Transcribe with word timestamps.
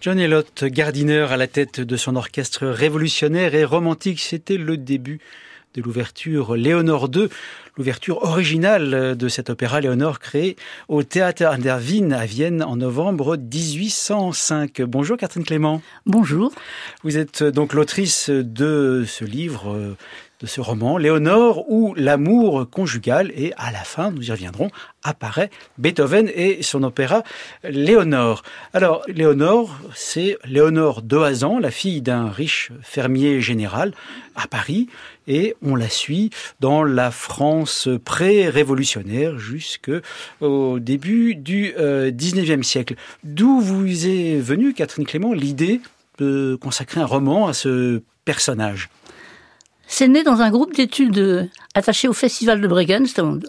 John 0.00 0.18
Elliott, 0.18 0.64
Gardiner 0.64 1.26
à 1.30 1.36
la 1.36 1.46
tête 1.46 1.78
de 1.78 1.96
son 1.98 2.16
orchestre 2.16 2.66
révolutionnaire 2.66 3.54
et 3.54 3.66
romantique, 3.66 4.18
c'était 4.18 4.56
le 4.56 4.78
début 4.78 5.20
de 5.74 5.82
l'ouverture 5.82 6.56
Léonore 6.56 7.10
II, 7.14 7.28
l'ouverture 7.76 8.22
originale 8.22 9.14
de 9.14 9.28
cet 9.28 9.50
opéra 9.50 9.82
Léonore 9.82 10.18
créé 10.18 10.56
au 10.88 11.02
Théâtre 11.02 11.44
an 11.44 11.58
der 11.58 11.78
Wien 11.78 12.12
à 12.12 12.24
Vienne 12.24 12.62
en 12.62 12.76
novembre 12.76 13.36
1805. 13.36 14.80
Bonjour 14.80 15.18
Catherine 15.18 15.44
Clément. 15.44 15.82
Bonjour. 16.06 16.50
Vous 17.02 17.18
êtes 17.18 17.44
donc 17.44 17.74
l'autrice 17.74 18.30
de 18.30 19.04
ce 19.06 19.26
livre 19.26 19.96
de 20.40 20.46
ce 20.46 20.60
roman, 20.60 20.96
Léonore, 20.96 21.70
où 21.70 21.94
l'amour 21.96 22.68
conjugal, 22.70 23.30
et 23.36 23.52
à 23.58 23.70
la 23.70 23.84
fin, 23.84 24.10
nous 24.10 24.28
y 24.28 24.30
reviendrons, 24.30 24.70
apparaît 25.02 25.50
Beethoven 25.76 26.30
et 26.34 26.62
son 26.62 26.82
opéra 26.82 27.22
Léonore. 27.62 28.42
Alors, 28.72 29.02
Léonore, 29.06 29.76
c'est 29.94 30.38
Léonore 30.44 31.02
d'Oazan, 31.02 31.58
la 31.58 31.70
fille 31.70 32.00
d'un 32.00 32.30
riche 32.30 32.72
fermier 32.82 33.42
général 33.42 33.92
à 34.34 34.46
Paris, 34.46 34.88
et 35.28 35.54
on 35.62 35.76
la 35.76 35.90
suit 35.90 36.30
dans 36.60 36.84
la 36.84 37.10
France 37.10 37.88
pré-révolutionnaire 38.04 39.38
jusqu'au 39.38 40.78
début 40.78 41.34
du 41.34 41.74
euh, 41.78 42.10
19e 42.10 42.62
siècle. 42.62 42.94
D'où 43.24 43.60
vous 43.60 44.06
est 44.06 44.40
venue, 44.40 44.72
Catherine 44.72 45.06
Clément, 45.06 45.34
l'idée 45.34 45.80
de 46.18 46.58
consacrer 46.60 47.00
un 47.00 47.06
roman 47.06 47.46
à 47.46 47.52
ce 47.52 48.02
personnage? 48.24 48.88
C'est 49.92 50.06
né 50.06 50.22
dans 50.22 50.40
un 50.40 50.50
groupe 50.50 50.72
d'études 50.72 51.50
attaché 51.74 52.06
au 52.06 52.12
Festival 52.12 52.60
de 52.60 52.68
Bregenz, 52.68 53.08
c'était 53.08 53.22
un, 53.22 53.40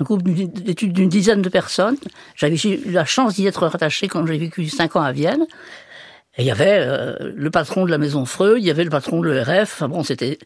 groupe 0.00 0.22
d'études 0.22 0.94
d'une 0.94 1.10
dizaine 1.10 1.42
de 1.42 1.48
personnes. 1.50 1.98
J'avais 2.34 2.56
eu 2.56 2.90
la 2.90 3.04
chance 3.04 3.34
d'y 3.34 3.46
être 3.46 3.66
rattaché 3.66 4.08
quand 4.08 4.24
j'ai 4.26 4.38
vécu 4.38 4.66
cinq 4.70 4.96
ans 4.96 5.02
à 5.02 5.12
Vienne. 5.12 5.46
Et 6.38 6.42
il 6.42 6.46
y 6.46 6.50
avait 6.50 6.78
euh, 6.80 7.32
le 7.36 7.50
patron 7.50 7.84
de 7.84 7.90
la 7.90 7.98
maison 7.98 8.24
Freud, 8.24 8.62
il 8.62 8.66
y 8.66 8.70
avait 8.70 8.84
le 8.84 8.90
patron 8.90 9.20
de 9.20 9.28
l'ERF. 9.28 9.74
Enfin 9.74 9.88
bon, 9.88 10.02
c'était 10.02 10.38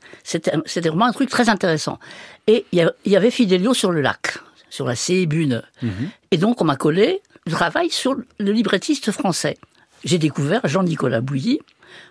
vraiment 0.91 1.05
un 1.05 1.13
truc 1.13 1.31
très 1.31 1.49
intéressant. 1.49 2.01
Et 2.49 2.67
il 2.73 2.91
y 3.07 3.17
avait 3.17 3.31
Fidelio 3.31 3.75
sur 3.75 3.93
le 3.93 4.01
lac, 4.01 4.39
sur 4.71 4.87
la 4.87 4.97
Seebühne. 4.97 5.63
Mm 5.83 5.89
Et 6.33 6.37
donc 6.37 6.63
on 6.63 6.65
m'a 6.65 6.77
collé 6.77 7.23
le 7.47 7.53
travail 7.53 7.91
sur 7.91 8.17
le 8.17 8.53
librettiste 8.53 9.13
français. 9.13 9.57
J'ai 10.05 10.19
découvert 10.19 10.63
Jean-Nicolas 10.65 11.21
Bouilly, 11.21 11.61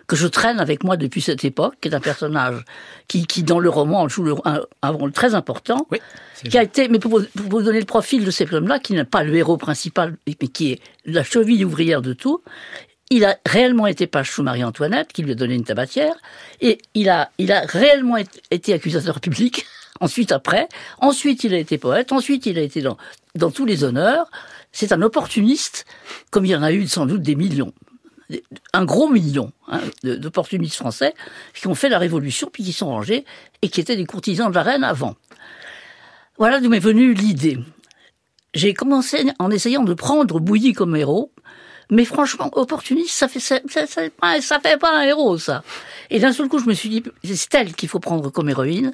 que 0.06 0.16
je 0.16 0.26
traîne 0.26 0.60
avec 0.60 0.84
moi 0.84 0.96
depuis 0.96 1.20
cette 1.20 1.44
époque, 1.44 1.74
qui 1.80 1.88
est 1.88 1.94
un 1.94 2.00
personnage 2.00 2.64
qui, 3.08 3.26
qui 3.26 3.42
dans 3.42 3.58
le 3.58 3.68
roman, 3.68 4.08
joue 4.08 4.38
un, 4.44 4.90
rôle 4.90 5.12
très 5.12 5.34
important, 5.34 5.86
qui 6.48 6.58
a 6.58 6.62
été, 6.62 6.88
mais 6.88 6.98
pour, 6.98 7.20
vous 7.34 7.62
donner 7.62 7.80
le 7.80 7.86
profil 7.86 8.24
de 8.24 8.30
cet 8.30 8.52
homme-là, 8.52 8.78
qui 8.78 8.92
n'est 8.92 9.04
pas 9.04 9.24
le 9.24 9.34
héros 9.34 9.56
principal, 9.56 10.16
mais 10.26 10.34
qui 10.34 10.72
est 10.72 10.80
la 11.06 11.24
cheville 11.24 11.64
ouvrière 11.64 12.02
de 12.02 12.12
tout, 12.12 12.42
il 13.10 13.24
a 13.24 13.38
réellement 13.46 13.86
été 13.86 14.06
page 14.06 14.30
sous 14.30 14.42
Marie-Antoinette, 14.42 15.12
qui 15.12 15.22
lui 15.22 15.32
a 15.32 15.34
donné 15.34 15.54
une 15.54 15.64
tabatière, 15.64 16.14
et 16.60 16.78
il 16.94 17.08
a, 17.08 17.30
il 17.38 17.52
a 17.52 17.60
réellement 17.60 18.16
été 18.50 18.72
accusateur 18.72 19.20
public, 19.20 19.66
ensuite 20.00 20.32
après, 20.32 20.68
ensuite 20.98 21.44
il 21.44 21.54
a 21.54 21.58
été 21.58 21.78
poète, 21.78 22.12
ensuite 22.12 22.46
il 22.46 22.58
a 22.58 22.62
été 22.62 22.80
dans, 22.82 22.96
dans 23.34 23.50
tous 23.50 23.64
les 23.64 23.84
honneurs, 23.84 24.30
c'est 24.72 24.92
un 24.92 25.02
opportuniste, 25.02 25.86
comme 26.30 26.44
il 26.44 26.50
y 26.50 26.56
en 26.56 26.62
a 26.62 26.72
eu 26.72 26.86
sans 26.88 27.06
doute 27.06 27.22
des 27.22 27.36
millions 27.36 27.72
un 28.72 28.84
gros 28.84 29.08
million 29.08 29.52
hein, 29.68 29.80
d'opportunistes 30.02 30.76
français 30.76 31.14
qui 31.54 31.66
ont 31.66 31.74
fait 31.74 31.88
la 31.88 31.98
révolution 31.98 32.48
puis 32.52 32.64
qui 32.64 32.72
sont 32.72 32.86
rangés 32.86 33.24
et 33.62 33.68
qui 33.68 33.80
étaient 33.80 33.96
des 33.96 34.06
courtisans 34.06 34.50
de 34.50 34.54
la 34.54 34.62
reine 34.62 34.84
avant. 34.84 35.16
Voilà 36.38 36.60
d'où 36.60 36.68
m'est 36.68 36.78
venue 36.78 37.14
l'idée. 37.14 37.58
J'ai 38.54 38.72
commencé 38.72 39.26
en 39.38 39.50
essayant 39.50 39.82
de 39.82 39.94
prendre 39.94 40.40
Bouilly 40.40 40.72
comme 40.72 40.96
héros, 40.96 41.32
mais 41.90 42.04
franchement, 42.04 42.50
opportuniste, 42.52 43.10
ça 43.10 43.28
fait 43.28 43.40
ça, 43.40 43.60
fait 43.60 44.10
pas 44.78 44.98
un 44.98 45.02
héros, 45.02 45.38
ça. 45.38 45.62
Et 46.10 46.18
d'un 46.18 46.32
seul 46.32 46.48
coup, 46.48 46.58
je 46.58 46.66
me 46.66 46.74
suis 46.74 46.88
dit, 46.88 47.02
c'est 47.24 47.54
elle 47.54 47.74
qu'il 47.74 47.88
faut 47.88 48.00
prendre 48.00 48.30
comme 48.30 48.48
héroïne, 48.48 48.92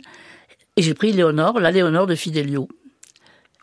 et 0.76 0.82
j'ai 0.82 0.94
pris 0.94 1.12
Léonore, 1.12 1.60
la 1.60 1.70
Léonore 1.70 2.06
de 2.06 2.14
Fidelio. 2.14 2.68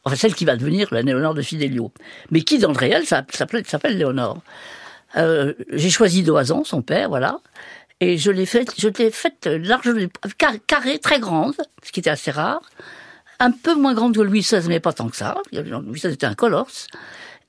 Enfin, 0.03 0.15
celle 0.15 0.35
qui 0.35 0.45
va 0.45 0.55
devenir 0.55 0.87
la 0.93 1.01
Léonore 1.01 1.33
de 1.33 1.41
Fidelio. 1.41 1.91
Mais 2.31 2.41
qui, 2.41 2.59
dans 2.59 2.71
le 2.71 2.77
réel, 2.77 3.05
s'appelle 3.05 3.97
Léonore. 3.97 4.41
Euh, 5.15 5.53
j'ai 5.71 5.89
choisi 5.89 6.23
Doazan, 6.23 6.63
son 6.63 6.81
père, 6.81 7.09
voilà. 7.09 7.39
Et 7.99 8.17
je 8.17 8.29
l'ai 8.29 8.45
faite, 8.45 8.73
je 8.77 8.89
l'ai 8.89 9.11
faite 9.11 9.47
large, 9.47 9.89
carrée, 10.67 10.99
très 10.99 11.19
grande, 11.19 11.55
ce 11.83 11.91
qui 11.91 11.99
était 11.99 12.09
assez 12.09 12.31
rare. 12.31 12.61
Un 13.39 13.51
peu 13.51 13.75
moins 13.75 13.93
grande 13.93 14.15
que 14.15 14.21
Louis 14.21 14.41
XVI, 14.41 14.67
mais 14.67 14.79
pas 14.79 14.93
tant 14.93 15.09
que 15.09 15.15
ça. 15.15 15.35
Louis 15.51 15.99
XVI 15.99 16.13
était 16.13 16.25
un 16.25 16.35
colosse, 16.35 16.87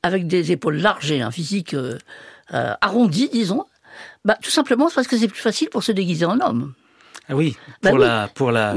avec 0.02 0.26
des 0.26 0.52
épaules 0.52 0.76
larges 0.76 1.10
et 1.10 1.20
un 1.20 1.30
physique 1.30 1.74
euh, 1.74 1.98
euh, 2.54 2.74
arrondi, 2.80 3.28
disons. 3.30 3.64
Bah, 4.24 4.38
tout 4.42 4.50
simplement 4.50 4.88
parce 4.94 5.06
que 5.06 5.16
c'est 5.16 5.28
plus 5.28 5.40
facile 5.40 5.70
pour 5.70 5.82
se 5.82 5.92
déguiser 5.92 6.24
en 6.24 6.40
homme. 6.40 6.74
Ah 7.30 7.36
oui, 7.36 7.56
bah 7.82 7.90
pour, 7.90 7.98
La, 7.98 8.30
pour 8.34 8.50
la, 8.50 8.76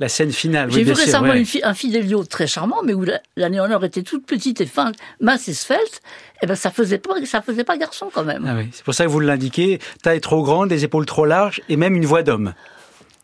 la 0.00 0.08
scène 0.08 0.32
finale. 0.32 0.70
J'ai 0.72 0.82
vu 0.82 0.92
récemment 0.92 1.32
un 1.62 1.74
Fidelio 1.74 2.24
très 2.24 2.48
charmant, 2.48 2.82
mais 2.84 2.94
où 2.94 3.04
la, 3.04 3.20
la 3.36 3.86
était 3.86 4.02
toute 4.02 4.26
petite 4.26 4.60
et 4.60 4.66
fin, 4.66 4.90
mince 5.20 5.48
et 5.48 5.54
svelte. 5.54 6.02
Et 6.36 6.44
eh 6.44 6.46
ben 6.48 6.56
ça 6.56 6.72
faisait 6.72 6.98
pas, 6.98 7.14
ça 7.24 7.40
faisait 7.40 7.62
pas 7.62 7.76
garçon 7.76 8.10
quand 8.12 8.24
même. 8.24 8.44
Ah 8.48 8.54
oui, 8.56 8.68
c'est 8.72 8.84
pour 8.84 8.94
ça 8.94 9.04
que 9.04 9.10
vous 9.10 9.20
l'indiquez. 9.20 9.78
Taille 10.02 10.20
trop 10.20 10.42
grande, 10.42 10.70
les 10.70 10.82
épaules 10.82 11.06
trop 11.06 11.24
larges 11.24 11.60
et 11.68 11.76
même 11.76 11.94
une 11.94 12.04
voix 12.04 12.24
d'homme. 12.24 12.54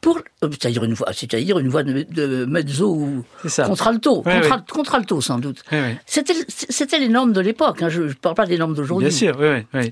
Pour, 0.01 0.19
euh, 0.45 0.49
c'est-à-dire 0.53 0.85
une 0.85 0.95
voix, 0.95 1.09
c'est-à-dire 1.13 1.59
une 1.59 1.69
voix 1.69 1.83
de, 1.83 2.45
mezzo 2.45 2.95
ou 2.95 3.25
contralto, 3.67 4.23
contralto 4.71 5.21
sans 5.21 5.41
doute. 5.41 5.65
C'était, 6.07 6.35
c'était 6.47 7.01
les 7.01 7.09
normes 7.09 7.33
de 7.33 7.41
l'époque. 7.41 7.83
Hein, 7.83 7.89
je, 7.89 8.03
ne 8.03 8.13
parle 8.13 8.37
pas 8.37 8.47
des 8.47 8.57
normes 8.57 8.75
d'aujourd'hui. 8.75 9.09
Bien 9.09 9.17
sûr, 9.17 9.37
oui, 9.41 9.67
oui. 9.75 9.91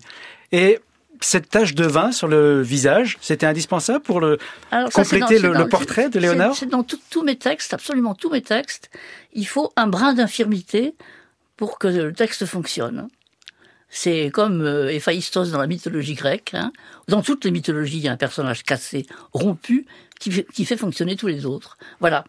Et 0.53 0.79
cette 1.21 1.49
tache 1.49 1.75
de 1.75 1.85
vin 1.85 2.13
sur 2.13 2.29
le 2.29 2.63
visage, 2.63 3.19
c'était 3.21 3.47
indispensable 3.47 4.01
pour 4.01 4.21
le, 4.21 4.39
compléter 4.93 5.39
le, 5.39 5.69
portrait 5.69 6.09
de 6.09 6.19
Léonard 6.19 6.55
C'est 6.55 6.67
dans 6.67 6.85
tous 6.85 7.23
mes 7.23 7.37
textes, 7.37 7.75
absolument 7.75 8.15
tous 8.15 8.31
mes 8.31 8.43
textes. 8.43 8.91
Il 9.33 9.47
faut 9.47 9.73
un 9.77 9.87
brin 9.87 10.15
d'infirmité 10.15 10.95
pour 11.57 11.79
que 11.79 11.89
le 11.89 12.13
texte 12.13 12.45
fonctionne. 12.47 13.09
C'est 13.89 14.31
comme 14.33 14.63
euh, 14.63 14.93
Héphaïstos 14.93 15.51
dans 15.53 15.59
la 15.59 15.67
mythologie 15.67 16.15
grecque. 16.15 16.53
Hein. 16.55 16.73
Dans 17.09 17.23
toutes 17.23 17.45
les 17.45 17.51
mythologies, 17.51 17.99
il 17.99 18.05
y 18.05 18.09
a 18.09 18.13
un 18.13 18.17
personnage 18.17 18.65
cassé, 18.65 19.07
rompu, 19.33 19.87
qui 20.19 20.31
fait, 20.31 20.47
qui 20.53 20.65
fait 20.65 20.77
fonctionner 20.77 21.17
tous 21.17 21.29
les 21.29 21.47
autres. 21.47 21.79
Voilà. 22.01 22.25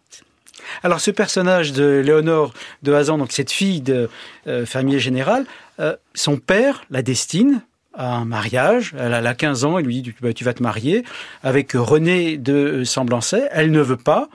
Alors 0.82 1.00
ce 1.00 1.10
personnage 1.10 1.72
de 1.72 2.02
Léonore 2.04 2.52
de 2.82 2.92
Hazan, 2.92 3.18
donc 3.18 3.32
cette 3.32 3.50
fille 3.50 3.80
de 3.80 4.08
euh, 4.46 4.66
fermier 4.66 4.98
général, 4.98 5.46
euh, 5.80 5.96
son 6.14 6.36
père 6.38 6.84
la 6.90 7.02
destine 7.02 7.62
à 7.98 8.14
un 8.14 8.24
mariage. 8.24 8.94
Elle 8.98 9.12
a 9.12 9.34
15 9.34 9.64
ans, 9.64 9.78
il 9.78 9.84
lui 9.84 10.00
dit 10.00 10.14
tu 10.34 10.44
vas 10.44 10.54
te 10.54 10.62
marier 10.62 11.04
avec 11.42 11.72
René 11.74 12.38
de 12.38 12.84
Semblancet. 12.84 13.48
Elle 13.50 13.70
ne 13.70 13.80
veut 13.80 13.96
pas. 13.98 14.28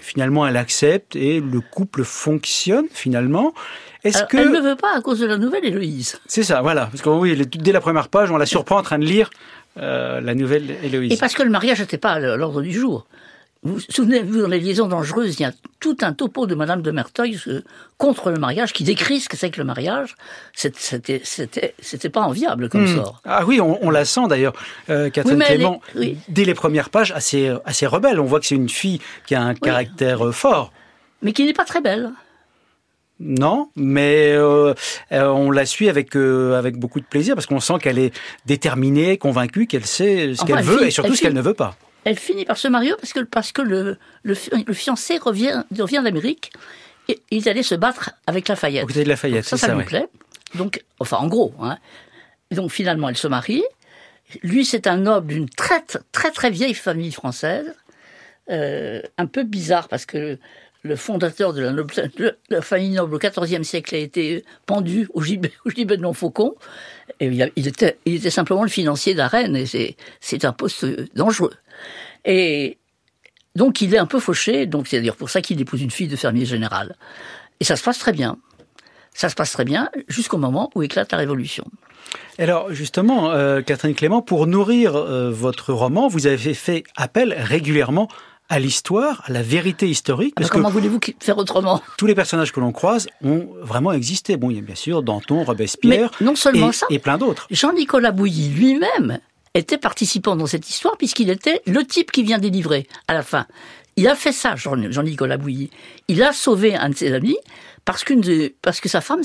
finalement, 0.00 0.46
elle 0.46 0.56
accepte 0.56 1.16
et 1.16 1.40
le 1.40 1.60
couple 1.60 2.04
fonctionne 2.04 2.86
finalement. 2.92 3.52
Est-ce 4.04 4.24
que 4.24 4.38
elle 4.38 4.50
ne 4.50 4.60
veut 4.60 4.76
pas 4.76 4.96
à 4.96 5.00
cause 5.02 5.18
de 5.18 5.26
la 5.26 5.36
nouvelle 5.36 5.64
Héloïse 5.64 6.20
C'est 6.26 6.44
ça, 6.44 6.62
voilà. 6.62 6.86
Parce 6.86 7.02
que 7.02 7.10
oui, 7.10 7.36
dès 7.46 7.72
la 7.72 7.80
première 7.80 8.08
page, 8.08 8.30
on 8.30 8.38
la 8.38 8.46
surprend 8.46 8.78
en 8.78 8.82
train 8.82 8.98
de 8.98 9.04
lire 9.04 9.28
euh, 9.78 10.20
la 10.20 10.34
nouvelle 10.34 10.76
Héloïse. 10.82 11.12
Et 11.12 11.16
parce 11.16 11.34
que 11.34 11.42
le 11.42 11.50
mariage 11.50 11.80
n'était 11.80 11.98
pas 11.98 12.12
à 12.12 12.20
l'ordre 12.20 12.62
du 12.62 12.72
jour. 12.72 13.06
Vous 13.62 13.74
vous 13.74 13.80
souvenez-vous, 13.90 14.40
dans 14.40 14.48
les 14.48 14.58
liaisons 14.58 14.88
dangereuses, 14.88 15.38
il 15.38 15.42
y 15.42 15.44
a 15.44 15.52
tout 15.80 15.98
un 16.00 16.14
topo 16.14 16.46
de 16.46 16.54
Madame 16.54 16.80
de 16.80 16.90
Merteuil 16.90 17.38
euh, 17.46 17.60
contre 17.98 18.30
le 18.30 18.38
mariage, 18.38 18.72
qui 18.72 18.84
décrit 18.84 19.20
ce 19.20 19.28
que 19.28 19.36
c'est 19.36 19.50
que 19.50 19.58
le 19.58 19.64
mariage. 19.64 20.16
C'était, 20.54 21.20
c'était, 21.22 22.08
pas 22.08 22.22
enviable 22.22 22.70
comme 22.70 22.84
hmm. 22.84 22.96
sort. 22.96 23.20
Ah 23.26 23.44
oui, 23.44 23.60
on, 23.60 23.90
la 23.90 24.06
sent 24.06 24.28
d'ailleurs, 24.30 24.54
euh, 24.88 25.10
Catherine 25.10 25.40
Clément, 25.40 25.82
dès 26.28 26.44
les 26.44 26.54
premières 26.54 26.88
pages, 26.88 27.12
assez, 27.12 27.54
assez 27.66 27.86
rebelle. 27.86 28.18
On 28.18 28.24
voit 28.24 28.40
que 28.40 28.46
c'est 28.46 28.54
une 28.54 28.70
fille 28.70 29.00
qui 29.26 29.34
a 29.34 29.42
un 29.42 29.52
caractère 29.52 30.26
euh, 30.26 30.32
fort. 30.32 30.72
Mais 31.20 31.34
qui 31.34 31.44
n'est 31.44 31.52
pas 31.52 31.66
très 31.66 31.82
belle. 31.82 32.12
Non, 33.22 33.68
mais 33.76 34.38
on 34.38 35.50
la 35.50 35.66
suit 35.66 35.90
avec 35.90 36.16
avec 36.16 36.78
beaucoup 36.78 37.00
de 37.00 37.04
plaisir 37.04 37.34
parce 37.34 37.46
qu'on 37.46 37.60
sent 37.60 37.74
qu'elle 37.82 37.98
est 37.98 38.18
déterminée, 38.46 39.18
convaincue, 39.18 39.66
qu'elle 39.66 39.84
sait 39.84 40.32
ce 40.34 40.42
qu'elle 40.46 40.62
veut 40.62 40.86
et 40.86 40.90
surtout 40.90 41.14
ce 41.14 41.20
qu'elle 41.20 41.34
ne 41.34 41.42
veut 41.42 41.52
pas 41.52 41.76
elle 42.04 42.18
finit 42.18 42.44
par 42.44 42.56
se 42.56 42.68
marier 42.68 42.92
parce 42.98 43.12
que, 43.12 43.20
parce 43.20 43.52
que 43.52 43.62
le, 43.62 43.98
le, 44.22 44.34
fiancé 44.34 45.18
revient, 45.18 45.64
revient 45.78 46.00
d'Amérique 46.02 46.52
et 47.08 47.20
il 47.30 47.46
est 47.46 47.50
allé 47.50 47.62
se 47.62 47.74
battre 47.74 48.12
avec 48.26 48.48
Lafayette. 48.48 48.86
Vous 48.86 48.92
de 48.92 49.08
Lafayette, 49.08 49.44
ça, 49.44 49.56
ça, 49.56 49.68
ça, 49.68 49.74
lui 49.74 49.84
plaît. 49.84 50.08
Donc, 50.54 50.82
enfin, 50.98 51.18
en 51.18 51.28
gros. 51.28 51.54
Hein. 51.60 51.78
Donc, 52.50 52.70
finalement, 52.70 53.08
elle 53.08 53.16
se 53.16 53.28
marie. 53.28 53.64
Lui, 54.42 54.64
c'est 54.64 54.86
un 54.86 54.98
noble 54.98 55.28
d'une 55.28 55.48
très, 55.48 55.82
très, 56.12 56.30
très 56.30 56.50
vieille 56.50 56.74
famille 56.74 57.12
française. 57.12 57.74
Euh, 58.50 59.00
un 59.16 59.26
peu 59.26 59.44
bizarre 59.44 59.88
parce 59.88 60.06
que 60.06 60.38
le 60.82 60.96
fondateur 60.96 61.52
de 61.52 61.62
la, 61.62 61.72
noble, 61.72 61.92
la, 62.48 62.62
famille 62.62 62.90
noble 62.90 63.14
au 63.14 63.18
XIVe 63.18 63.62
siècle 63.62 63.94
a 63.94 63.98
été 63.98 64.44
pendu 64.66 65.08
au 65.12 65.22
gibet, 65.22 65.52
au 65.66 65.70
gibet 65.70 65.96
de 65.96 66.02
Montfaucon. 66.02 66.54
Et 67.20 67.26
il, 67.26 67.52
il, 67.54 67.68
était, 67.68 67.98
il 68.06 68.16
était 68.16 68.30
simplement 68.30 68.62
le 68.62 68.70
financier 68.70 69.12
de 69.12 69.18
la 69.18 69.28
reine 69.28 69.56
et 69.56 69.96
c'est 70.20 70.44
un 70.44 70.52
poste 70.52 70.86
dangereux. 71.14 71.52
Et 72.24 72.78
donc 73.56 73.80
il 73.80 73.94
est 73.94 73.98
un 73.98 74.06
peu 74.06 74.20
fauché, 74.20 74.66
donc 74.66 74.86
c'est 74.88 75.00
dire 75.00 75.16
pour 75.16 75.30
ça 75.30 75.40
qu'il 75.40 75.60
épouse 75.60 75.82
une 75.82 75.90
fille 75.90 76.08
de 76.08 76.16
fermier 76.16 76.44
général. 76.44 76.96
Et 77.60 77.64
ça 77.64 77.76
se 77.76 77.82
passe 77.82 77.98
très 77.98 78.12
bien. 78.12 78.38
Ça 79.12 79.28
se 79.28 79.34
passe 79.34 79.52
très 79.52 79.64
bien 79.64 79.90
jusqu'au 80.08 80.38
moment 80.38 80.70
où 80.74 80.82
éclate 80.82 81.10
la 81.12 81.18
Révolution. 81.18 81.64
Alors 82.38 82.72
justement, 82.72 83.30
euh, 83.32 83.60
Catherine 83.60 83.94
Clément, 83.94 84.22
pour 84.22 84.46
nourrir 84.46 84.96
euh, 84.96 85.30
votre 85.30 85.72
roman, 85.72 86.08
vous 86.08 86.26
avez 86.26 86.54
fait 86.54 86.84
appel 86.96 87.34
régulièrement 87.36 88.08
à 88.48 88.58
l'histoire, 88.58 89.22
à 89.26 89.32
la 89.32 89.42
vérité 89.42 89.88
historique. 89.88 90.34
Parce 90.34 90.50
comment 90.50 90.70
voulez-vous 90.70 90.98
faire 91.20 91.38
autrement? 91.38 91.80
Tous 91.96 92.06
les 92.06 92.16
personnages 92.16 92.50
que 92.50 92.58
l'on 92.58 92.72
croise 92.72 93.08
ont 93.22 93.48
vraiment 93.60 93.92
existé. 93.92 94.36
Bon, 94.36 94.50
il 94.50 94.56
y 94.56 94.58
a 94.58 94.62
bien 94.62 94.74
sûr 94.74 95.02
Danton, 95.02 95.44
Robespierre, 95.44 96.10
non 96.20 96.34
seulement 96.34 96.70
et, 96.70 96.72
ça, 96.72 96.86
et 96.90 96.98
plein 96.98 97.16
d'autres. 97.16 97.46
Jean-Nicolas 97.50 98.10
Bouilly 98.10 98.48
lui-même 98.48 99.20
était 99.54 99.78
participant 99.78 100.36
dans 100.36 100.46
cette 100.46 100.68
histoire 100.68 100.96
puisqu'il 100.96 101.30
était 101.30 101.62
le 101.66 101.84
type 101.84 102.12
qui 102.12 102.22
vient 102.22 102.38
délivrer 102.38 102.86
à 103.08 103.14
la 103.14 103.22
fin. 103.22 103.46
Il 103.96 104.08
a 104.08 104.14
fait 104.14 104.32
ça, 104.32 104.56
Jean-Nicolas 104.56 105.36
Bouilly. 105.36 105.70
Il 106.08 106.22
a 106.22 106.32
sauvé 106.32 106.76
un 106.76 106.90
de 106.90 106.96
ses 106.96 107.12
amis 107.12 107.36
parce, 107.84 108.04
qu'une 108.04 108.22
parce 108.62 108.80
que 108.80 108.88
sa 108.88 109.00
femme, 109.00 109.22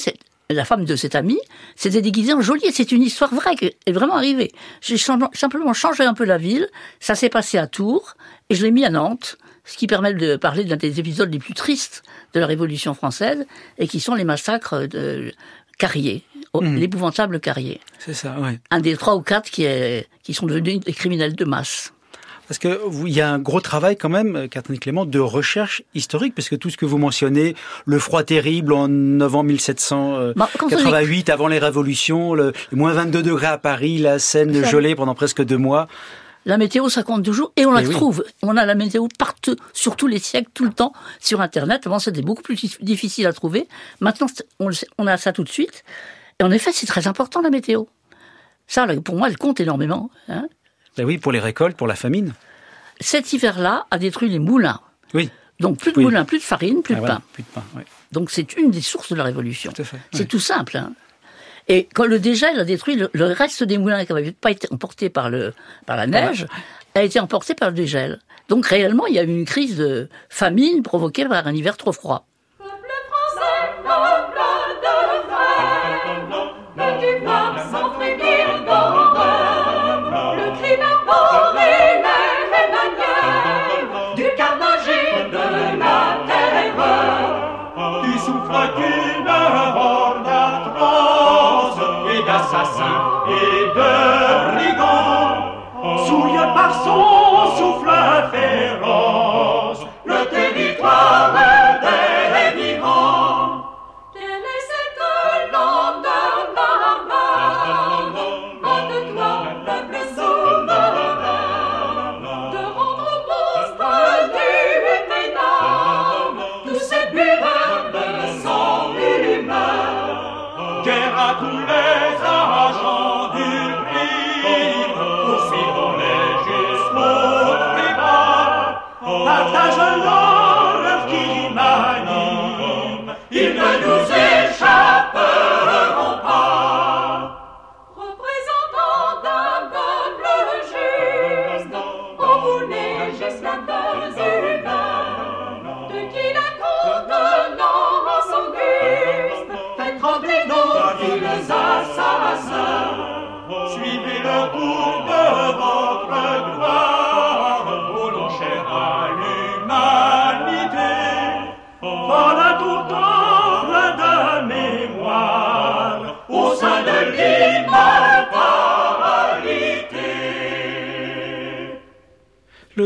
la 0.49 0.65
femme 0.65 0.85
de 0.85 0.95
cet 0.95 1.15
ami, 1.15 1.37
s'était 1.75 2.01
déguisée 2.01 2.33
en 2.33 2.41
geôlier. 2.41 2.71
C'est 2.71 2.91
une 2.91 3.01
histoire 3.01 3.33
vraie 3.33 3.55
qui 3.55 3.65
est 3.85 3.91
vraiment 3.91 4.15
arrivée. 4.15 4.51
J'ai 4.81 4.97
simplement 4.97 5.73
changé 5.73 6.03
un 6.03 6.13
peu 6.13 6.25
la 6.25 6.37
ville. 6.37 6.67
Ça 6.99 7.15
s'est 7.15 7.29
passé 7.29 7.57
à 7.57 7.67
Tours 7.67 8.15
et 8.49 8.55
je 8.55 8.63
l'ai 8.63 8.71
mis 8.71 8.85
à 8.85 8.89
Nantes, 8.89 9.37
ce 9.63 9.77
qui 9.77 9.87
permet 9.87 10.13
de 10.13 10.35
parler 10.35 10.63
d'un 10.63 10.75
des 10.75 10.99
épisodes 10.99 11.31
les 11.31 11.39
plus 11.39 11.53
tristes 11.53 12.03
de 12.33 12.39
la 12.39 12.47
Révolution 12.47 12.93
française 12.93 13.45
et 13.77 13.87
qui 13.87 13.99
sont 13.99 14.15
les 14.15 14.25
massacres 14.25 14.87
de 14.87 15.31
Carrier. 15.77 16.23
Hmm. 16.61 16.75
l'épouvantable 16.75 17.39
Carrier. 17.39 17.81
C'est 17.99 18.13
ça, 18.13 18.35
oui. 18.39 18.59
Un 18.71 18.79
des 18.79 18.95
trois 18.97 19.15
ou 19.15 19.21
quatre 19.21 19.49
qui, 19.49 19.63
est, 19.63 20.07
qui 20.23 20.33
sont 20.33 20.45
devenus 20.45 20.79
des 20.79 20.93
criminels 20.93 21.35
de 21.35 21.45
masse. 21.45 21.93
Parce 22.47 22.59
que 22.59 22.79
il 23.05 23.13
y 23.13 23.21
a 23.21 23.31
un 23.31 23.39
gros 23.39 23.59
travail 23.59 23.97
quand 23.97 24.09
même, 24.09 24.47
Catherine 24.49 24.79
Clément, 24.79 25.05
de 25.05 25.19
recherche 25.19 25.81
historique, 25.95 26.35
parce 26.35 26.49
que 26.49 26.55
tout 26.55 26.69
ce 26.69 26.77
que 26.77 26.85
vous 26.85 26.97
mentionnez, 26.97 27.55
le 27.85 27.99
froid 27.99 28.23
terrible 28.23 28.73
en 28.73 28.87
novembre 28.87 29.45
1788, 29.45 31.27
bah, 31.27 31.33
avant 31.33 31.47
les 31.47 31.59
révolutions, 31.59 32.35
le, 32.35 32.53
moins 32.71 32.93
22 32.93 33.23
degrés 33.23 33.47
à 33.47 33.57
Paris, 33.57 33.97
la 33.97 34.19
Seine 34.19 34.63
gelée 34.65 34.95
pendant 34.95 35.15
presque 35.15 35.43
deux 35.43 35.57
mois. 35.57 35.87
La 36.47 36.59
météo, 36.59 36.89
ça 36.89 37.01
compte 37.01 37.25
toujours, 37.25 37.51
et 37.55 37.65
on 37.65 37.71
la 37.71 37.81
trouve. 37.81 38.23
On 38.43 38.55
a 38.55 38.65
la 38.65 38.75
météo 38.75 39.07
partout, 39.17 39.55
sur 39.73 39.95
tous 39.95 40.05
les 40.05 40.19
siècles, 40.19 40.51
tout 40.53 40.65
le 40.65 40.73
temps, 40.73 40.93
sur 41.19 41.41
Internet. 41.41 41.87
Avant, 41.87 41.97
c'était 41.97 42.21
beaucoup 42.21 42.43
plus 42.43 42.77
difficile 42.81 43.25
à 43.25 43.33
trouver. 43.33 43.67
Maintenant, 43.99 44.27
on 44.59 45.07
a 45.07 45.17
ça 45.17 45.31
tout 45.31 45.43
de 45.43 45.49
suite. 45.49 45.83
Et 46.39 46.43
en 46.43 46.51
effet, 46.51 46.71
c'est 46.71 46.85
très 46.85 47.07
important 47.07 47.41
la 47.41 47.49
météo. 47.49 47.85
Ça, 48.67 48.87
pour 49.03 49.15
moi, 49.15 49.29
elle 49.29 49.37
compte 49.37 49.59
énormément. 49.59 50.09
Hein 50.27 50.47
ben 50.97 51.05
oui, 51.05 51.17
pour 51.17 51.31
les 51.31 51.39
récoltes, 51.39 51.77
pour 51.77 51.87
la 51.87 51.95
famine. 51.95 52.33
Cet 52.99 53.33
hiver-là 53.33 53.85
a 53.91 53.97
détruit 53.97 54.29
les 54.29 54.39
moulins. 54.39 54.79
Oui. 55.13 55.29
Donc 55.59 55.77
plus 55.79 55.93
de 55.93 56.01
moulins, 56.01 56.25
plus 56.25 56.39
de 56.39 56.43
farine, 56.43 56.81
plus 56.81 56.95
de 56.95 57.01
ah, 57.03 57.07
pain. 57.07 57.21
Plus 57.33 57.43
de 57.43 57.47
pain 57.47 57.63
oui. 57.75 57.83
Donc 58.11 58.31
c'est 58.31 58.57
une 58.57 58.71
des 58.71 58.81
sources 58.81 59.11
de 59.11 59.15
la 59.15 59.23
révolution. 59.23 59.71
C'est 60.11 60.27
tout 60.27 60.39
simple. 60.39 60.77
Hein. 60.77 60.93
Et 61.67 61.87
quand 61.93 62.05
le 62.05 62.19
dégel 62.19 62.59
a 62.59 62.65
détruit 62.65 62.95
le, 62.95 63.25
reste 63.25 63.63
des 63.63 63.77
moulins 63.77 64.05
qui 64.05 64.13
n'avaient 64.13 64.31
pas 64.31 64.51
été 64.51 64.67
emportés 64.71 65.09
par, 65.09 65.29
le, 65.29 65.53
par 65.85 65.95
la 65.97 66.07
neige, 66.07 66.45
a 66.93 67.03
été 67.03 67.19
emporté 67.19 67.55
par 67.55 67.69
le 67.69 67.75
dégel. 67.75 68.19
Donc 68.49 68.67
réellement, 68.67 69.07
il 69.07 69.15
y 69.15 69.19
a 69.19 69.23
eu 69.23 69.27
une 69.27 69.45
crise 69.45 69.77
de 69.77 70.09
famine 70.29 70.83
provoquée 70.83 71.25
par 71.25 71.47
un 71.47 71.53
hiver 71.53 71.77
trop 71.77 71.91
froid. 71.91 72.27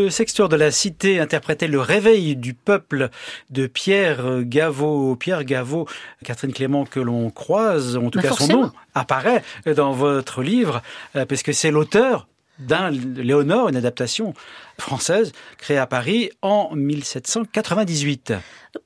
Le 0.10 0.48
de 0.48 0.56
la 0.56 0.72
cité 0.72 1.20
interprétait 1.20 1.68
le 1.68 1.80
réveil 1.80 2.36
du 2.36 2.54
peuple 2.54 3.10
de 3.52 3.68
Pierre 3.68 4.42
Gaveau. 4.44 5.16
Pierre 5.16 5.44
Gaveau, 5.44 5.88
Catherine 6.26 6.52
Clément, 6.52 6.86
que 6.86 7.00
l'on 7.00 7.30
croise, 7.30 7.96
en 7.96 8.10
tout 8.10 8.18
Mais 8.18 8.24
cas 8.24 8.32
son 8.34 8.48
nom 8.48 8.72
apparaît 8.96 9.44
dans 9.76 9.92
votre 9.92 10.42
livre, 10.42 10.82
euh, 11.16 11.26
parce 11.26 11.44
que 11.44 11.52
c'est 11.52 11.70
l'auteur 11.72 12.28
d'un 12.58 12.90
Léonore, 12.90 13.70
une 13.70 13.76
adaptation 13.76 14.34
française 14.80 15.32
créée 15.58 15.78
à 15.78 15.86
Paris 15.88 16.32
en 16.42 16.72
1798. 16.76 18.34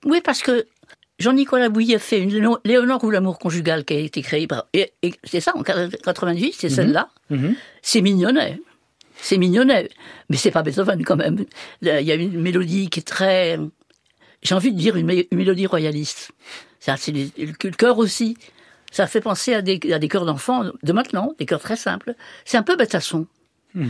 Oui, 0.06 0.22
parce 0.24 0.42
que 0.42 0.65
Jean-Nicolas 1.20 1.70
Bouillet 1.70 1.96
a 1.96 2.00
fait 2.00 2.20
une 2.20 2.32
Léo- 2.34 2.60
Léonore 2.65 3.03
ou 3.03 3.12
l'amour 3.12 3.39
conjugal 3.39 3.86
qui 3.86 3.94
a 3.94 4.00
été 4.00 4.22
créée 4.22 4.46
par. 4.48 4.65
Et, 4.74 4.92
et 5.01 5.13
c'est 5.24 5.39
ça, 5.39 5.53
en 5.56 5.63
88, 5.63 6.53
c'est 6.58 6.70
celle-là. 6.70 7.10
Mhm. 7.30 7.56
C'est 7.82 8.01
mignonnet. 8.01 8.60
C'est 9.24 9.38
mignonnet. 9.38 9.89
Mais 10.30 10.36
c'est 10.36 10.51
pas 10.51 10.63
Beethoven 10.63 11.03
quand 11.06 11.15
même. 11.15 11.46
Il 11.82 11.88
y 11.88 12.12
a 12.12 12.15
une 12.15 12.42
mélodie 12.42 12.89
qui 12.89 13.00
est 13.00 13.03
très. 13.03 13.58
J'ai 14.42 14.53
envie 14.53 14.74
de 14.74 14.77
dire 14.77 14.98
une, 14.98 15.08
mé- 15.08 15.27
une 15.32 15.38
mélodie 15.38 15.65
royaliste. 15.65 16.32
Ça, 16.82 16.98
C'est 16.98 17.13
le 17.13 17.72
chœur 17.72 17.98
aussi. 18.00 18.38
Ça 18.92 19.08
fait 19.08 19.22
penser 19.22 19.53
à 19.53 19.62
des, 19.62 19.80
à 19.94 19.98
des 19.98 20.10
chœurs 20.10 20.25
d'enfants 20.25 20.65
de 20.84 20.94
maintenant, 20.94 21.34
des 21.39 21.46
chœurs 21.46 21.62
très 21.62 21.77
simples. 21.77 22.15
C'est 22.44 22.58
un 22.58 22.63
peu 22.63 22.75
Betasson. 22.75 23.25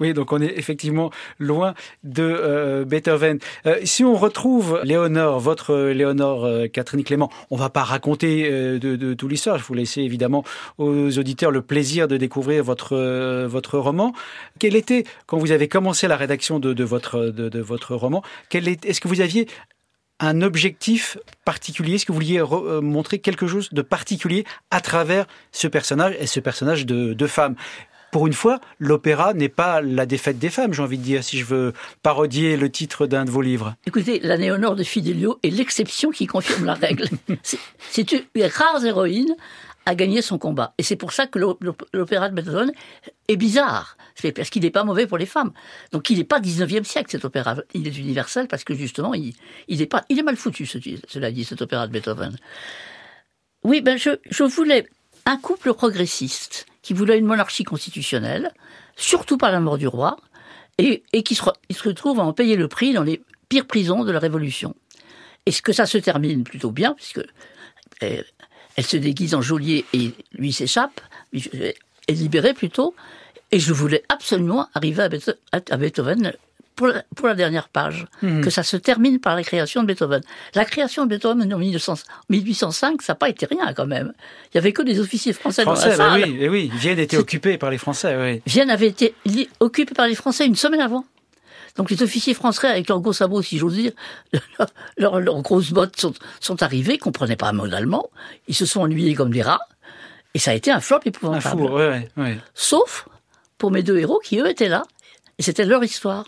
Oui, 0.00 0.14
donc 0.14 0.32
on 0.32 0.40
est 0.40 0.58
effectivement 0.58 1.10
loin 1.38 1.74
de 2.02 2.22
euh, 2.22 2.84
Beethoven. 2.84 3.38
Euh, 3.66 3.78
si 3.84 4.04
on 4.04 4.14
retrouve 4.14 4.80
Léonore, 4.82 5.38
votre 5.38 5.72
euh, 5.72 5.92
Léonore 5.92 6.48
Catherine 6.72 7.04
Clément, 7.04 7.30
on 7.50 7.56
va 7.56 7.70
pas 7.70 7.84
raconter 7.84 8.50
de, 8.50 9.14
tout 9.14 9.28
l'histoire. 9.28 9.58
Je 9.58 9.64
vous 9.64 9.74
laisser 9.74 10.02
évidemment 10.02 10.44
aux 10.78 11.18
auditeurs 11.18 11.50
le 11.50 11.62
plaisir 11.62 12.08
de 12.08 12.16
découvrir 12.16 12.64
votre 12.64 12.96
votre 13.46 13.78
roman. 13.78 14.12
Quel 14.58 14.76
était 14.76 15.04
quand 15.26 15.38
vous 15.38 15.52
avez 15.52 15.68
commencé 15.68 16.08
la 16.08 16.16
rédaction 16.16 16.58
de, 16.58 16.84
votre 16.84 17.26
de, 17.26 17.60
votre 17.60 17.94
roman 17.94 18.22
quel 18.48 18.68
est, 18.68 18.84
Est-ce 18.84 19.00
que 19.00 19.08
vous 19.08 19.20
aviez 19.20 19.46
un 20.20 20.42
objectif 20.42 21.18
particulier? 21.44 21.94
Est-ce 21.94 22.06
que 22.06 22.12
vous 22.12 22.18
vouliez 22.18 22.40
re- 22.40 22.80
montrer 22.80 23.18
quelque 23.18 23.46
chose 23.46 23.68
de 23.72 23.82
particulier 23.82 24.44
à 24.70 24.80
travers 24.80 25.26
ce 25.52 25.66
personnage 25.68 26.14
et 26.18 26.26
ce 26.26 26.40
personnage 26.40 26.86
de, 26.86 27.12
de 27.12 27.26
femme? 27.26 27.54
Pour 28.12 28.26
une 28.28 28.32
fois, 28.34 28.60
l'opéra 28.78 29.32
n'est 29.34 29.48
pas 29.48 29.80
la 29.80 30.06
défaite 30.06 30.38
des 30.38 30.50
femmes, 30.50 30.72
j'ai 30.74 30.82
envie 30.82 30.98
de 30.98 31.02
dire, 31.02 31.24
si 31.24 31.38
je 31.38 31.44
veux 31.46 31.72
parodier 32.02 32.56
le 32.56 32.70
titre 32.70 33.06
d'un 33.08 33.24
de 33.24 33.30
vos 33.30 33.40
livres. 33.42 33.74
Écoutez, 33.86 34.20
la 34.20 34.36
Léonore 34.36 34.76
de 34.76 34.84
Fidelio 34.84 35.38
est 35.42 35.50
l'exception 35.50 36.10
qui 36.10 36.26
confirme 36.26 36.66
la 36.66 36.74
règle. 36.74 37.08
C'est- 37.42 38.12
une 38.12 38.20
des 38.34 38.46
rares 38.46 38.84
héroïnes 38.84 39.34
à 39.86 39.94
gagner 39.96 40.22
son 40.22 40.38
combat. 40.38 40.74
Et 40.78 40.84
c'est 40.84 40.94
pour 40.94 41.12
ça 41.12 41.26
que 41.26 41.38
l'o- 41.40 41.58
l'op- 41.60 41.84
l'opéra 41.92 42.28
de 42.28 42.34
Beethoven 42.36 42.70
est 43.28 43.36
bizarre. 43.36 43.96
C'est 44.14 44.30
parce 44.30 44.48
qu'il 44.50 44.62
n'est 44.62 44.70
pas 44.70 44.84
mauvais 44.84 45.06
pour 45.08 45.18
les 45.18 45.26
femmes. 45.26 45.50
Donc 45.90 46.08
il 46.10 46.18
n'est 46.18 46.24
pas 46.24 46.38
19e 46.38 46.84
siècle, 46.84 47.10
cet 47.10 47.24
opéra. 47.24 47.56
Il 47.74 47.88
est 47.88 47.96
universel 47.98 48.46
parce 48.46 48.62
que 48.62 48.74
justement, 48.74 49.12
il, 49.14 49.34
il, 49.68 49.82
est, 49.82 49.86
pas, 49.86 50.04
il 50.08 50.18
est 50.20 50.22
mal 50.22 50.36
foutu, 50.36 50.66
ce- 50.66 50.78
cela 51.08 51.32
dit, 51.32 51.44
cet 51.44 51.62
opéra 51.62 51.86
de 51.88 51.92
Beethoven. 51.92 52.36
Oui, 53.64 53.80
ben 53.80 53.96
je, 53.98 54.10
je 54.30 54.44
voulais 54.44 54.86
un 55.26 55.36
couple 55.36 55.72
progressiste 55.74 56.66
qui 56.82 56.92
voulait 56.92 57.18
une 57.18 57.26
monarchie 57.26 57.64
constitutionnelle, 57.64 58.52
surtout 58.96 59.38
par 59.38 59.52
la 59.52 59.60
mort 59.60 59.78
du 59.78 59.86
roi, 59.86 60.18
et, 60.78 61.02
qui 61.22 61.34
se, 61.34 61.42
retrouve 61.84 62.20
à 62.20 62.24
en 62.24 62.32
payer 62.32 62.56
le 62.56 62.68
prix 62.68 62.92
dans 62.92 63.02
les 63.02 63.22
pires 63.48 63.66
prisons 63.66 64.04
de 64.04 64.10
la 64.10 64.18
Révolution. 64.18 64.74
Est-ce 65.46 65.62
que 65.62 65.72
ça 65.72 65.86
se 65.86 65.98
termine 65.98 66.44
plutôt 66.44 66.70
bien, 66.70 66.94
puisque 66.94 67.20
euh, 68.02 68.22
elle 68.76 68.84
se 68.84 68.96
déguise 68.96 69.34
en 69.34 69.42
geôlier 69.42 69.84
et 69.92 70.12
lui 70.32 70.52
s'échappe, 70.52 71.00
euh, 71.34 71.72
est 72.08 72.12
libéré 72.12 72.54
plutôt, 72.54 72.94
et 73.50 73.60
je 73.60 73.72
voulais 73.72 74.02
absolument 74.08 74.68
arriver 74.74 75.08
à 75.52 75.76
Beethoven 75.76 76.32
pour 76.74 76.86
la, 76.86 77.02
pour 77.14 77.28
la 77.28 77.34
dernière 77.34 77.68
page, 77.68 78.06
que 78.20 78.50
ça 78.50 78.62
se 78.62 78.76
termine 78.76 79.18
par 79.18 79.36
la 79.36 79.42
création 79.42 79.82
de 79.82 79.88
Beethoven. 79.88 80.22
La 80.54 80.64
création 80.64 81.04
de 81.04 81.10
Beethoven 81.10 81.52
en 81.52 81.58
1900 81.58 81.94
1805, 82.30 83.02
ça 83.02 83.12
n'a 83.12 83.14
pas 83.16 83.28
été 83.28 83.46
rien 83.46 83.72
quand 83.74 83.86
même. 83.86 84.12
Il 84.52 84.56
y 84.56 84.58
avait 84.58 84.72
que 84.72 84.82
des 84.82 85.00
officiers 85.00 85.32
français, 85.32 85.64
dans 85.64 85.74
Français, 85.74 85.90
la 85.90 85.96
bah 85.96 86.10
salle. 86.10 86.30
oui, 86.30 86.48
oui, 86.48 86.72
Vienne 86.74 86.98
était 86.98 87.16
occupée 87.16 87.58
par 87.58 87.70
les 87.70 87.78
Français, 87.78 88.16
oui. 88.18 88.42
Vienne 88.46 88.70
avait 88.70 88.88
été 88.88 89.14
occupée 89.60 89.94
par 89.94 90.06
les 90.06 90.14
Français 90.14 90.46
une 90.46 90.56
semaine 90.56 90.80
avant. 90.80 91.04
Donc 91.76 91.90
les 91.90 92.02
officiers 92.02 92.34
français, 92.34 92.68
avec 92.68 92.88
leurs 92.88 93.00
gros 93.00 93.12
sabots, 93.12 93.42
si 93.42 93.58
j'ose 93.58 93.74
dire, 93.74 93.92
leurs, 94.98 95.42
grosses 95.42 95.70
bottes 95.70 95.98
sont, 95.98 96.12
sont 96.40 96.62
arrivés, 96.62 96.98
comprenaient 96.98 97.36
pas 97.36 97.48
un 97.48 97.52
mot 97.52 97.66
d'allemand, 97.66 98.10
ils 98.46 98.54
se 98.54 98.66
sont 98.66 98.82
ennuyés 98.82 99.14
comme 99.14 99.30
des 99.30 99.42
rats, 99.42 99.66
et 100.34 100.38
ça 100.38 100.50
a 100.50 100.54
été 100.54 100.70
un 100.70 100.80
flop 100.80 100.96
Un 100.96 101.08
épouvantable. 101.08 101.58
four, 101.58 101.72
ouais, 101.72 101.88
ouais, 101.88 102.08
ouais. 102.22 102.38
Sauf 102.54 103.08
pour 103.56 103.70
mes 103.70 103.82
deux 103.82 103.98
héros 103.98 104.20
qui, 104.22 104.38
eux, 104.38 104.48
étaient 104.48 104.68
là, 104.68 104.82
et 105.38 105.42
c'était 105.42 105.64
leur 105.64 105.82
histoire. 105.82 106.26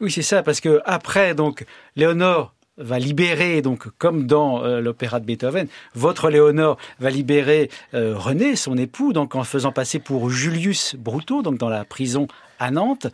Oui, 0.00 0.10
c'est 0.10 0.22
ça, 0.22 0.42
parce 0.42 0.60
que 0.60 0.80
après, 0.84 1.34
donc, 1.34 1.64
Léonore 1.96 2.54
va 2.78 2.98
libérer, 2.98 3.62
donc 3.62 3.88
comme 3.98 4.26
dans 4.26 4.64
euh, 4.64 4.80
l'opéra 4.80 5.20
de 5.20 5.24
Beethoven, 5.24 5.66
votre 5.94 6.28
Léonore 6.30 6.76
va 7.00 7.10
libérer 7.10 7.70
euh, 7.94 8.14
René, 8.16 8.56
son 8.56 8.76
époux, 8.76 9.12
donc 9.12 9.34
en 9.34 9.44
faisant 9.44 9.72
passer 9.72 9.98
pour 9.98 10.30
Julius 10.30 10.94
Bruto, 10.96 11.42
donc 11.42 11.58
dans 11.58 11.70
la 11.70 11.84
prison 11.84 12.28
à 12.58 12.70
Nantes. 12.70 13.06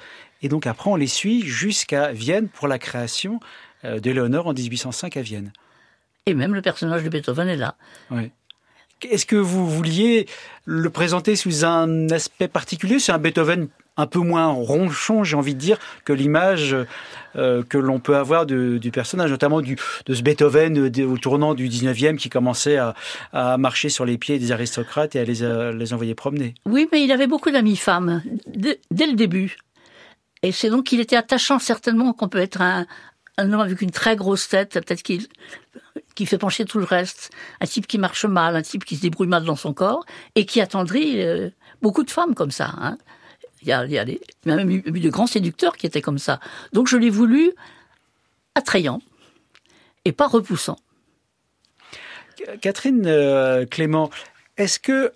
Et 0.42 0.48
donc 0.48 0.66
après, 0.66 0.90
on 0.90 0.96
les 0.96 1.06
suit 1.06 1.42
jusqu'à 1.42 2.12
Vienne 2.12 2.48
pour 2.48 2.66
la 2.66 2.78
création 2.78 3.38
euh, 3.84 4.00
de 4.00 4.10
Léonore 4.10 4.48
en 4.48 4.52
1805 4.52 5.16
à 5.16 5.22
Vienne. 5.22 5.52
Et 6.26 6.34
même 6.34 6.54
le 6.54 6.62
personnage 6.62 7.04
de 7.04 7.08
Beethoven 7.08 7.48
est 7.48 7.56
là. 7.56 7.76
Ouais. 8.10 8.32
Est-ce 9.10 9.26
que 9.26 9.36
vous 9.36 9.68
vouliez 9.68 10.26
le 10.64 10.88
présenter 10.90 11.34
sous 11.34 11.64
un 11.64 12.08
aspect 12.10 12.46
particulier? 12.46 13.00
C'est 13.00 13.10
un 13.10 13.18
Beethoven 13.18 13.68
un 13.96 14.06
peu 14.06 14.20
moins 14.20 14.46
ronchon, 14.46 15.24
j'ai 15.24 15.36
envie 15.36 15.54
de 15.54 15.60
dire, 15.60 15.78
que 16.04 16.12
l'image 16.12 16.76
euh, 17.36 17.62
que 17.62 17.78
l'on 17.78 17.98
peut 17.98 18.16
avoir 18.16 18.44
du 18.44 18.90
personnage, 18.92 19.30
notamment 19.30 19.62
de 19.62 19.76
ce 20.14 20.22
Beethoven 20.22 20.78
euh, 20.78 21.06
au 21.06 21.16
tournant 21.16 21.54
du 21.54 21.68
19e 21.68 22.16
qui 22.16 22.28
commençait 22.28 22.76
à, 22.76 22.94
marcher 23.56 23.88
sur 23.88 24.04
les 24.04 24.18
pieds 24.18 24.38
des 24.38 24.52
aristocrates 24.52 25.16
et 25.16 25.20
à 25.20 25.24
les, 25.24 25.42
euh, 25.42 25.86
envoyer 25.92 26.14
promener. 26.14 26.54
Oui, 26.66 26.88
mais 26.92 27.02
il 27.02 27.10
avait 27.10 27.26
beaucoup 27.26 27.50
d'amis 27.50 27.76
femmes, 27.76 28.22
dès, 28.46 28.78
le 28.90 29.14
début. 29.14 29.56
Et 30.42 30.52
c'est 30.52 30.68
donc 30.68 30.84
qu'il 30.84 31.00
était 31.00 31.16
attachant, 31.16 31.58
certainement, 31.58 32.12
qu'on 32.12 32.28
peut 32.28 32.38
être 32.38 32.60
un, 32.60 32.86
homme 33.38 33.60
avec 33.60 33.80
une 33.80 33.90
très 33.90 34.16
grosse 34.16 34.48
tête, 34.48 34.74
peut-être 34.74 35.02
qu'il 35.02 35.26
qui 36.14 36.26
fait 36.26 36.36
pencher 36.36 36.66
tout 36.66 36.78
le 36.78 36.84
reste, 36.84 37.30
un 37.62 37.66
type 37.66 37.86
qui 37.86 37.96
marche 37.96 38.26
mal, 38.26 38.54
un 38.54 38.60
type 38.60 38.84
qui 38.84 38.96
se 38.96 39.00
débrouille 39.00 39.28
mal 39.28 39.44
dans 39.44 39.56
son 39.56 39.72
corps, 39.72 40.04
et 40.34 40.44
qui 40.44 40.60
attendrit 40.60 41.24
beaucoup 41.80 42.04
de 42.04 42.10
femmes 42.10 42.34
comme 42.34 42.50
ça. 42.50 42.74
Hein. 42.76 42.98
Il 43.62 43.68
y 43.68 43.72
a, 43.72 43.84
y 43.86 44.18
même 44.44 44.70
eu 44.70 44.82
de 44.82 45.10
grands 45.10 45.26
séducteurs 45.26 45.76
qui 45.76 45.86
étaient 45.86 46.02
comme 46.02 46.18
ça. 46.18 46.40
Donc 46.72 46.88
je 46.88 46.96
l'ai 46.96 47.10
voulu 47.10 47.52
attrayant 48.54 49.00
et 50.04 50.12
pas 50.12 50.26
repoussant. 50.26 50.76
Catherine 52.60 53.04
euh, 53.06 53.66
Clément, 53.66 54.10
est-ce 54.56 54.78
que 54.78 55.12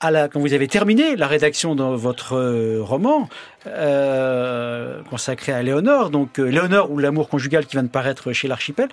à 0.00 0.10
la, 0.10 0.28
quand 0.28 0.40
vous 0.40 0.52
avez 0.52 0.66
terminé 0.66 1.14
la 1.16 1.28
rédaction 1.28 1.74
de 1.76 1.82
votre 1.82 2.34
euh, 2.34 2.82
roman 2.82 3.28
euh, 3.66 5.00
consacré 5.04 5.52
à 5.52 5.62
Léonore, 5.62 6.10
donc 6.10 6.38
Léonore 6.38 6.90
ou 6.90 6.98
l'amour 6.98 7.28
conjugal 7.28 7.66
qui 7.66 7.72
vient 7.72 7.84
de 7.84 7.88
paraître 7.88 8.32
chez 8.32 8.48
l'Archipel, 8.48 8.88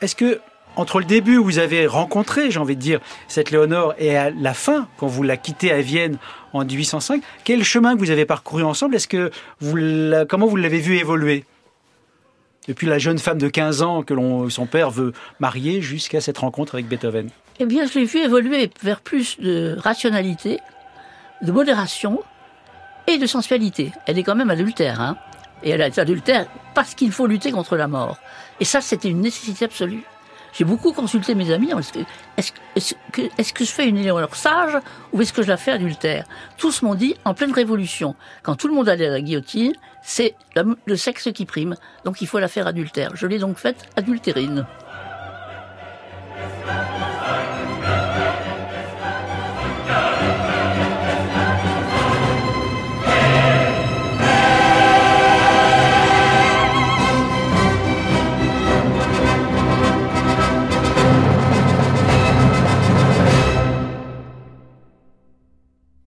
est-ce 0.00 0.16
que 0.16 0.40
entre 0.76 0.98
le 1.00 1.06
début 1.06 1.38
où 1.38 1.44
vous 1.44 1.58
avez 1.58 1.86
rencontré, 1.86 2.50
j'ai 2.50 2.60
envie 2.60 2.76
de 2.76 2.80
dire, 2.80 3.00
cette 3.28 3.50
Léonore 3.50 3.94
et 3.98 4.16
à 4.16 4.30
la 4.30 4.54
fin, 4.54 4.88
quand 4.98 5.06
vous 5.06 5.22
la 5.22 5.36
quittez 5.36 5.72
à 5.72 5.80
Vienne 5.80 6.18
en 6.52 6.64
1805, 6.64 7.22
quel 7.44 7.64
chemin 7.64 7.94
que 7.94 7.98
vous 7.98 8.10
avez 8.10 8.26
parcouru 8.26 8.62
ensemble? 8.62 8.94
Est-ce 8.94 9.08
que 9.08 9.30
vous 9.60 9.76
comment 10.28 10.46
vous 10.46 10.56
l'avez 10.56 10.78
vu 10.78 10.96
évoluer? 10.96 11.44
Depuis 12.68 12.86
la 12.86 12.98
jeune 12.98 13.18
femme 13.18 13.38
de 13.38 13.48
15 13.48 13.82
ans 13.82 14.02
que 14.02 14.14
son 14.48 14.66
père 14.66 14.90
veut 14.90 15.12
marier 15.38 15.80
jusqu'à 15.80 16.20
cette 16.20 16.38
rencontre 16.38 16.74
avec 16.74 16.88
Beethoven 16.88 17.30
Eh 17.60 17.64
bien, 17.64 17.86
je 17.86 17.98
l'ai 17.98 18.04
vu 18.04 18.18
évoluer 18.18 18.70
vers 18.82 19.00
plus 19.00 19.38
de 19.38 19.76
rationalité, 19.78 20.58
de 21.42 21.52
modération 21.52 22.20
et 23.06 23.18
de 23.18 23.26
sensualité. 23.26 23.92
Elle 24.06 24.18
est 24.18 24.24
quand 24.24 24.34
même 24.34 24.50
adultère, 24.50 25.00
hein. 25.00 25.16
Et 25.62 25.70
elle 25.70 25.80
est 25.80 25.98
adultère 25.98 26.48
parce 26.74 26.94
qu'il 26.94 27.12
faut 27.12 27.26
lutter 27.26 27.50
contre 27.50 27.76
la 27.76 27.86
mort. 27.86 28.18
Et 28.60 28.64
ça, 28.64 28.80
c'était 28.80 29.08
une 29.08 29.20
nécessité 29.20 29.64
absolue. 29.64 30.02
J'ai 30.56 30.64
beaucoup 30.64 30.92
consulté 30.92 31.34
mes 31.34 31.50
amis. 31.50 31.70
Est-ce 32.38 33.52
que, 33.52 33.64
je 33.64 33.70
fais 33.70 33.86
une 33.86 33.98
Éléonore 33.98 34.34
sage 34.34 34.78
ou 35.12 35.20
est-ce 35.20 35.32
que 35.32 35.42
je 35.42 35.48
la 35.48 35.58
fais 35.58 35.72
adultère? 35.72 36.24
Tous 36.56 36.80
m'ont 36.80 36.94
dit, 36.94 37.14
en 37.26 37.34
pleine 37.34 37.52
révolution, 37.52 38.14
quand 38.42 38.56
tout 38.56 38.66
le 38.66 38.74
monde 38.74 38.88
allait 38.88 39.08
à 39.08 39.10
la 39.10 39.20
guillotine, 39.20 39.74
c'est 40.02 40.34
le 40.54 40.96
sexe 40.96 41.28
qui 41.34 41.44
prime. 41.44 41.74
Donc 42.04 42.22
il 42.22 42.26
faut 42.26 42.38
la 42.38 42.48
faire 42.48 42.66
adultère. 42.66 43.10
Je 43.14 43.26
l'ai 43.26 43.38
donc 43.38 43.58
faite 43.58 43.84
adultérine. 43.96 44.66